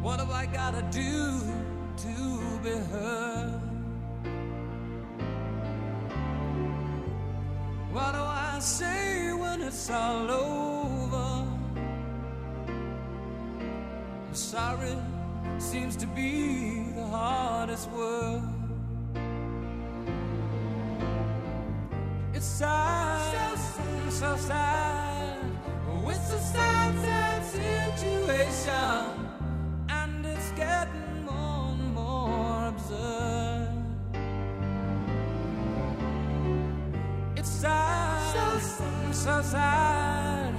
What 0.00 0.20
have 0.20 0.30
I 0.30 0.46
gotta 0.46 0.82
do 0.90 1.40
to 1.96 2.58
be 2.62 2.70
heard? 2.92 3.60
What 7.92 8.12
do 8.12 8.20
I 8.20 8.58
say 8.60 9.32
when 9.32 9.62
it's 9.62 9.90
all 9.90 10.30
over? 10.30 11.46
I'm 14.26 14.34
Sorry 14.34 14.96
seems 15.58 15.96
to 15.96 16.06
be 16.06 16.90
the 16.94 17.06
hardest 17.06 17.90
word. 17.90 18.42
It's 22.32 22.44
sad, 22.44 23.58
so, 23.58 24.10
so 24.10 24.36
sad. 24.36 25.38
Oh, 25.88 26.08
it's 26.08 26.32
a 26.32 26.38
sad, 26.38 26.94
sad 27.04 27.44
situation, 27.44 29.28
and 29.88 30.26
it's 30.26 30.50
getting 30.52 31.24
more 31.24 31.72
and 31.72 31.94
more 31.94 32.68
absurd. 32.68 33.68
It's 37.36 37.48
sad, 37.48 38.62
so, 38.62 39.12
so 39.12 39.42
sad. 39.42 40.54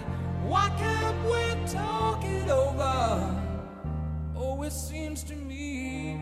Why 0.48 0.70
can't 0.78 1.24
we 1.26 1.68
talk 1.68 2.24
it 2.24 2.50
over? 2.50 3.35
Seems 5.16 5.30
to 5.30 5.36
me 5.46 6.20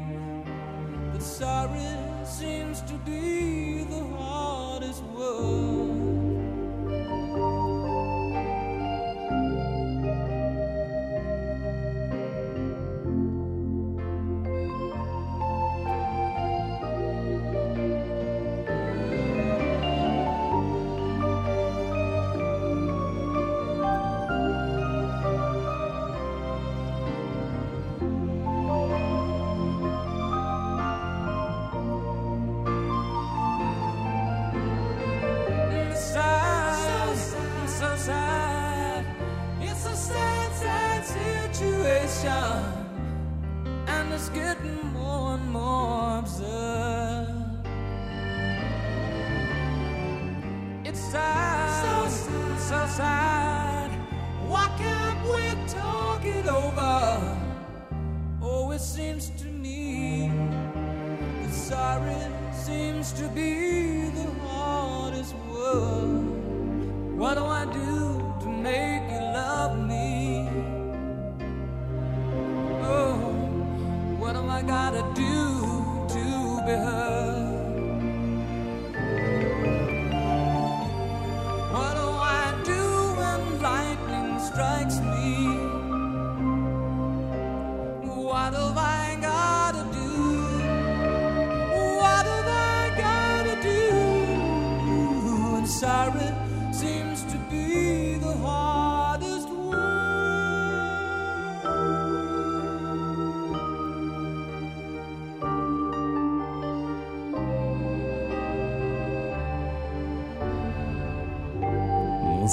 that 1.13 1.23
sorry 1.23 2.25
seems 2.27 2.81
to 2.81 2.93
be 2.99 3.62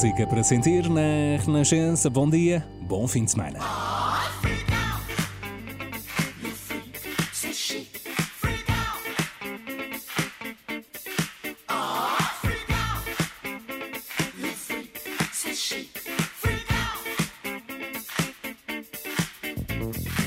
Música 0.01 0.27
para 0.27 0.43
sentir 0.43 0.89
na 0.89 1.37
Renascença. 1.45 2.09
Bom 2.09 2.27
dia, 2.31 2.67
bom 2.81 3.07
fim 3.07 3.23
de 3.27 3.33
semana. 3.33 3.59
Have 19.83 20.20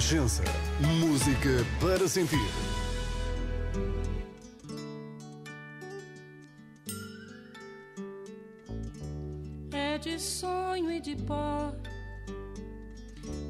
Renascença. 0.00 0.42
Música 0.98 1.50
para 1.78 2.08
sentir. 2.08 2.38
É 9.70 9.98
de 9.98 10.18
sonho 10.18 10.90
e 10.90 11.00
de 11.00 11.16
pó 11.16 11.74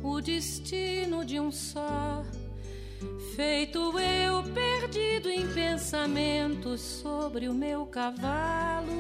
o 0.02 0.20
destino 0.20 1.24
de 1.24 1.39
um 1.39 1.52
só. 1.52 2.24
Feito 3.36 3.97
eu 4.01 4.43
perdido 4.52 5.31
em 5.31 5.47
pensamentos 5.55 6.81
sobre 6.81 7.48
o 7.48 7.55
meu 7.55 7.86
cavalo. 7.86 8.90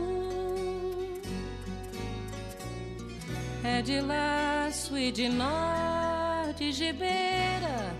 É 3.64 3.82
de 3.82 4.00
laço 4.00 4.96
e 4.96 5.10
de 5.10 5.28
nó, 5.28 5.99
de 6.60 6.72
gibeira, 6.72 7.96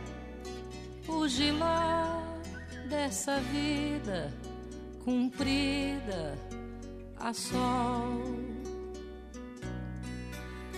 o 1.08 1.26
giló 1.26 2.20
dessa 2.90 3.40
vida 3.40 4.30
cumprida 5.02 6.36
a 7.18 7.32
sol. 7.32 8.20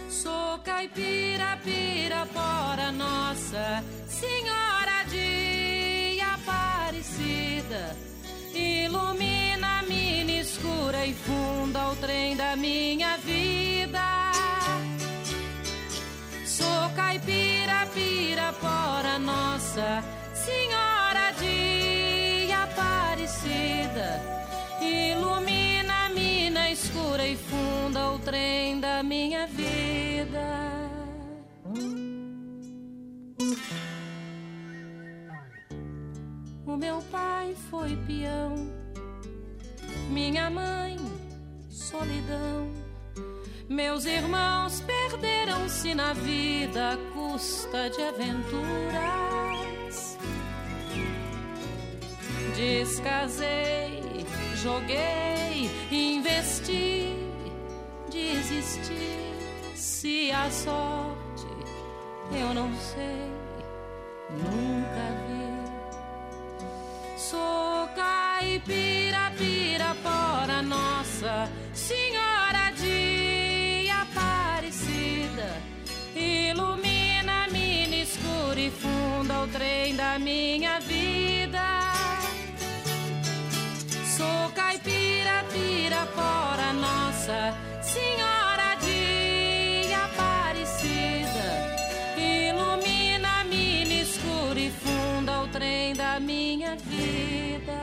Sou 0.09 0.59
caipira, 0.61 1.59
pirapora, 1.65 2.93
nossa 2.93 3.83
Senhora 4.07 5.03
de 5.11 6.21
Aparecida. 6.21 7.97
Ilumina 8.55 9.81
a 9.81 9.83
mina 9.83 10.31
escura 10.31 11.05
e 11.05 11.13
funda 11.15 11.91
o 11.91 11.97
trem 11.97 12.37
da 12.37 12.55
minha 12.55 13.17
vida. 13.17 14.31
Sou 16.47 16.91
caipira, 16.95 17.52
pirapora, 17.95 19.19
nossa 19.19 20.03
Senhora 20.35 21.33
de 21.39 22.51
Aparecida. 22.53 24.21
Ilumina 24.81 26.07
a 26.07 26.09
mina 26.09 26.71
escura 26.71 27.27
e 27.27 27.37
funda 27.37 28.11
o 28.13 28.19
trem 28.19 28.81
da 28.81 29.03
minha 29.03 29.47
vida. 29.47 30.63
O 36.65 36.77
meu 36.77 37.03
pai 37.11 37.55
foi 37.71 37.97
peão, 38.07 38.55
minha 40.11 40.49
mãe, 40.51 40.97
solidão. 41.69 42.82
Meus 43.69 44.05
irmãos 44.05 44.81
perderam-se 44.81 45.95
na 45.95 46.13
vida 46.13 46.95
à 46.95 46.97
custa 47.13 47.89
de 47.91 48.03
aventuras. 48.03 48.73
Descasei, 52.57 54.27
joguei, 54.57 55.71
investi, 55.91 57.17
desisti. 58.11 59.23
Se 59.75 60.31
a 60.33 60.51
sorte 60.51 61.47
eu 62.33 62.53
não 62.55 62.71
sei, 62.77 63.31
nunca 64.31 65.05
vi. 65.27 65.43
Sou 67.17 67.89
caipira, 67.95 69.33
pirapora, 69.39 70.63
nossa 70.63 71.49
Senhora 71.73 72.52
o 79.43 79.49
trem 79.49 79.97
da 79.97 80.19
minha 80.21 80.79
vida. 80.81 81.93
Sou 84.17 84.51
caipira, 84.55 85.45
pirapora, 85.53 86.73
nossa 86.73 87.53
Senhora 87.83 88.77
de 88.81 89.93
Aparecida. 89.95 91.49
Ilumina 92.17 93.43
mina 93.45 93.95
escura 93.95 94.61
e 94.61 94.71
funda 94.71 95.41
o 95.41 95.49
trem 95.49 95.95
da 95.95 96.21
minha 96.21 96.77
vida. 96.77 97.83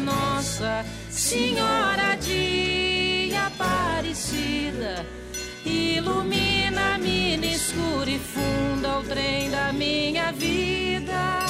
nossa 0.00 0.84
Senhora 1.10 2.16
de 2.16 3.30
Aparecida. 3.34 5.06
Ilumina 5.64 6.94
a 6.94 6.98
mina 6.98 7.46
escura 7.46 8.10
e 8.10 8.18
funda 8.18 8.98
o 8.98 9.02
trem 9.02 9.50
da 9.50 9.72
minha 9.72 10.32
vida. 10.32 11.40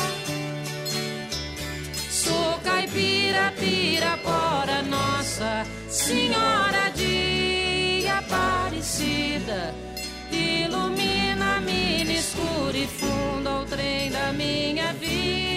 Sou 2.10 2.59
caipira, 2.64 3.52
pirapora, 3.59 4.82
nossa 4.82 5.64
Senhora 5.89 6.90
de 6.94 8.06
Aparecida. 8.09 9.74
Ilumina 10.31 11.56
a 11.56 11.60
mina 11.60 12.12
escura 12.12 12.77
e 12.77 12.86
funda 12.86 13.60
o 13.60 13.64
trem 13.64 14.10
da 14.10 14.32
minha 14.32 14.93
vida. 14.94 15.49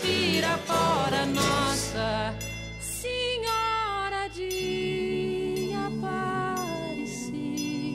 Pirapora, 0.00 1.26
Nossa 1.26 2.34
Senhora 2.80 4.28
de 4.28 5.70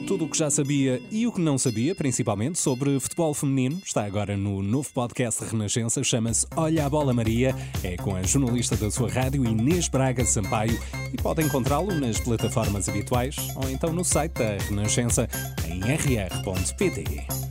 Tudo 0.06 0.26
o 0.26 0.28
que 0.28 0.36
já 0.36 0.50
sabia 0.50 1.00
e 1.10 1.26
o 1.26 1.32
que 1.32 1.40
não 1.40 1.56
sabia, 1.56 1.94
principalmente 1.94 2.58
sobre 2.58 3.00
futebol 3.00 3.32
feminino, 3.32 3.80
está 3.82 4.04
agora 4.04 4.36
no 4.36 4.62
novo 4.62 4.90
podcast 4.92 5.42
Renascença, 5.44 6.04
chama-se 6.04 6.46
Olha 6.54 6.84
a 6.84 6.90
Bola 6.90 7.14
Maria. 7.14 7.54
É 7.82 7.96
com 7.96 8.14
a 8.14 8.22
jornalista 8.22 8.76
da 8.76 8.90
sua 8.90 9.08
rádio 9.08 9.44
Inês 9.46 9.88
Braga 9.88 10.24
Sampaio 10.26 10.78
e 11.14 11.16
pode 11.16 11.42
encontrá-lo 11.42 11.94
nas 11.94 12.20
plataformas 12.20 12.90
habituais 12.90 13.36
ou 13.56 13.70
então 13.70 13.92
no 13.92 14.04
site 14.04 14.32
da 14.32 14.58
Renascença 14.68 15.26
em 15.66 15.80
rr.pt. 15.80 17.50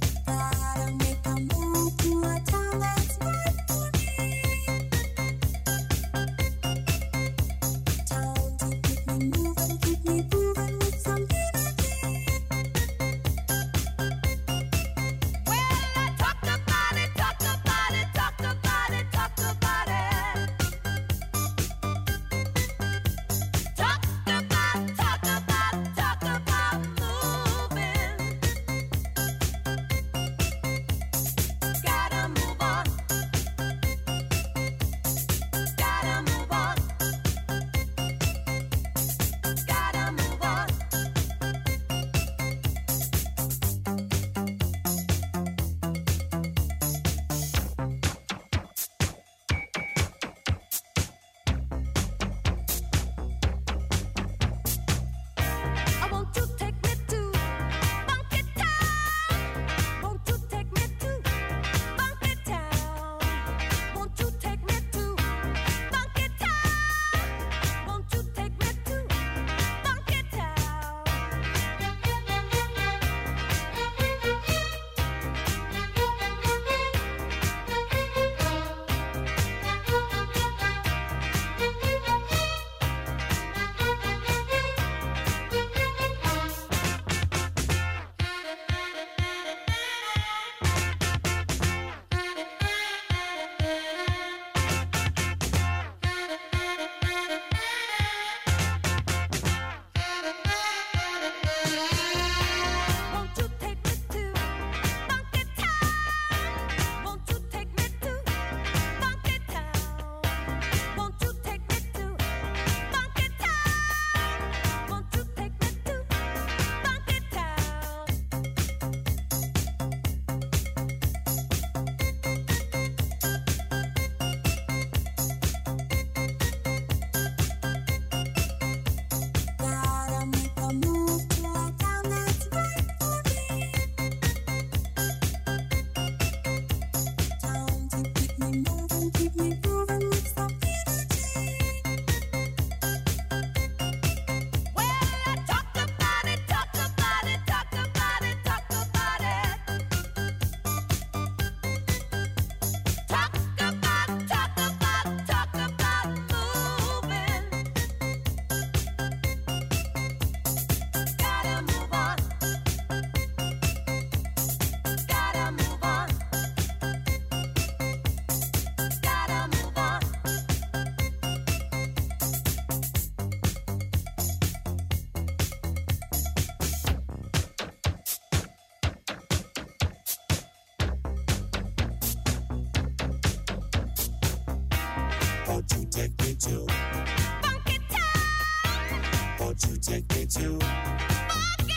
to? 190.30 190.60
Funky 190.60 191.74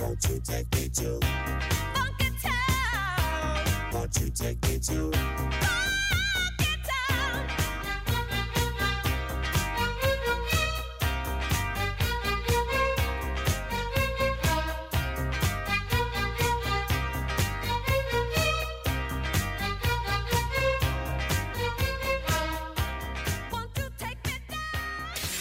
Won't 0.00 0.28
you 0.28 0.40
take 0.44 0.74
me 0.74 0.88
to? 0.88 1.20
Funky 1.94 2.30
Town. 2.42 3.92
Won't 3.92 4.20
you 4.20 4.30
take 4.30 4.60
me 4.66 4.78
to? 4.80 5.12
Funky 5.12 6.74
Town. 6.88 7.46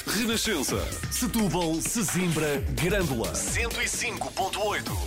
Завершился. 0.06 1.07
Setúbal, 1.18 1.82
Sesimbra, 1.82 2.62
Grândola. 2.80 3.32
105.8. 3.34 5.07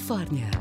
Califórnia. 0.00 0.59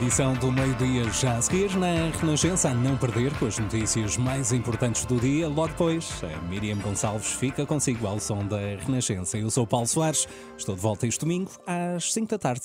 Edição 0.00 0.32
do 0.34 0.52
meio-dia 0.52 1.10
já 1.10 1.38
a 1.38 1.42
seguir 1.42 1.76
na 1.76 2.16
Renascença, 2.20 2.68
a 2.68 2.74
não 2.74 2.96
perder 2.96 3.36
com 3.36 3.46
as 3.46 3.58
notícias 3.58 4.16
mais 4.16 4.52
importantes 4.52 5.04
do 5.04 5.18
dia. 5.18 5.48
Logo 5.48 5.68
depois, 5.68 6.22
a 6.22 6.40
Miriam 6.42 6.78
Gonçalves 6.78 7.32
fica 7.32 7.66
consigo 7.66 8.06
ao 8.06 8.20
som 8.20 8.46
da 8.46 8.60
Renascença. 8.86 9.36
Eu 9.36 9.50
sou 9.50 9.66
Paulo 9.66 9.88
Soares, 9.88 10.28
estou 10.56 10.76
de 10.76 10.80
volta 10.80 11.04
este 11.04 11.20
domingo 11.20 11.50
às 11.66 12.12
5 12.12 12.28
da 12.28 12.38
tarde. 12.38 12.62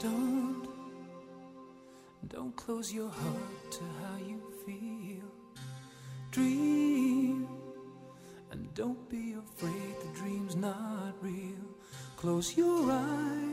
Don't, 0.00 0.68
don't 2.22 2.54
close 2.56 2.94
your 2.96 3.10
heart 3.10 3.70
to 3.70 3.84
how 4.00 4.18
you 4.18 4.40
feel. 4.64 5.28
Dream 6.30 7.46
and 8.50 8.72
Don't 8.74 8.98
be 9.10 9.34
afraid, 9.34 9.94
the 10.00 10.18
dream's 10.18 10.56
not 10.56 11.14
real. 11.20 11.76
Close 12.16 12.56
your 12.56 12.90
eyes, 12.90 13.51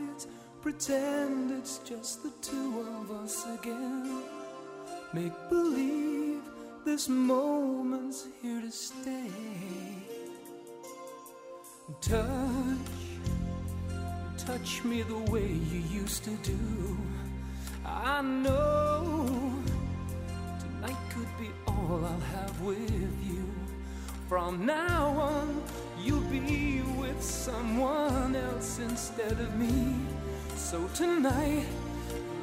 pretend 0.62 1.50
it's 1.52 1.78
just 1.78 2.22
the 2.22 2.30
two 2.42 2.84
of 3.00 3.10
us 3.22 3.46
again. 3.58 4.22
Make 5.14 5.32
believe 5.48 6.42
this 6.84 7.08
moment's 7.08 8.26
here 8.42 8.60
to 8.60 8.70
stay. 8.70 9.30
Touch, 12.00 12.22
touch 14.36 14.84
me 14.84 15.02
the 15.02 15.18
way 15.30 15.46
you 15.46 15.80
used 15.90 16.24
to 16.24 16.36
do. 16.42 16.58
I 17.86 18.20
know 18.20 19.54
tonight 20.60 20.96
could 21.14 21.38
be 21.38 21.50
all 21.66 22.04
I'll 22.04 22.20
have 22.20 22.60
with 22.60 23.16
you. 23.26 23.44
From 24.28 24.66
now 24.66 25.08
on, 25.08 25.62
you'll 25.98 26.20
be 26.30 26.82
with 26.98 27.22
someone 27.22 28.36
else 28.36 28.78
instead 28.78 29.32
of 29.32 29.56
me. 29.56 29.96
So 30.70 30.86
tonight, 30.94 31.66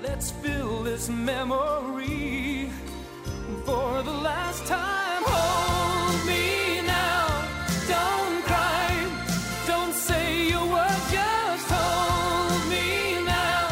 let's 0.03 0.31
fill 0.31 0.83
this 0.83 1.07
memory 1.07 2.69
for 3.63 4.03
the 4.03 4.11
last 4.11 4.65
time. 4.65 5.23
Hold 5.25 6.27
me 6.27 6.81
now, 6.81 7.47
don't 7.87 8.43
cry, 8.43 9.07
don't 9.65 9.93
say 9.93 10.51
a 10.51 10.59
word, 10.59 11.01
just 11.09 11.67
hold 11.71 12.69
me 12.69 13.23
now, 13.23 13.67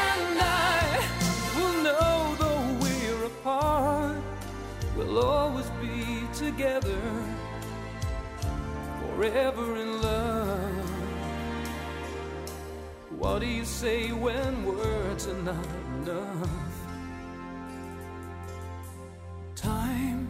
and 0.00 0.40
I 0.40 1.06
will 1.54 1.82
know 1.84 2.34
though 2.40 2.66
we're 2.82 3.26
apart, 3.26 4.16
we'll 4.96 5.18
always 5.24 5.70
be 5.80 6.26
together, 6.34 7.00
forever 9.00 9.76
in 9.76 10.02
love. 10.02 10.37
What 13.18 13.40
do 13.40 13.46
you 13.46 13.64
say 13.64 14.12
when 14.12 14.64
words 14.64 15.26
are 15.26 15.42
not 15.42 15.66
enough? 15.96 16.48
Time, 19.56 20.28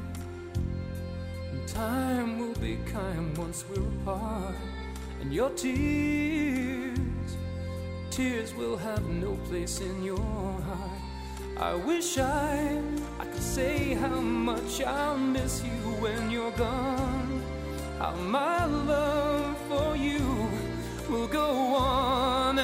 time 1.66 2.38
will 2.38 2.54
be 2.54 2.78
kind 2.86 3.36
once 3.36 3.66
we're 3.68 3.86
apart, 4.00 4.54
and 5.20 5.34
your 5.34 5.50
tears, 5.50 6.98
tears 8.10 8.54
will 8.54 8.78
have 8.78 9.04
no 9.04 9.36
place 9.50 9.82
in 9.82 10.02
your 10.02 10.16
heart. 10.16 11.00
I 11.58 11.74
wish 11.74 12.16
I, 12.16 12.80
I 13.20 13.26
could 13.26 13.42
say 13.42 13.92
how 13.92 14.18
much 14.18 14.80
I'll 14.80 15.18
miss 15.18 15.62
you 15.62 15.92
when 16.00 16.30
you're 16.30 16.52
gone. 16.52 17.42
How 17.98 18.14
my 18.14 18.64
love 18.64 19.58
for 19.68 19.94
you 19.94 20.18
will 21.08 21.26
go 21.26 21.74
on 21.74 22.58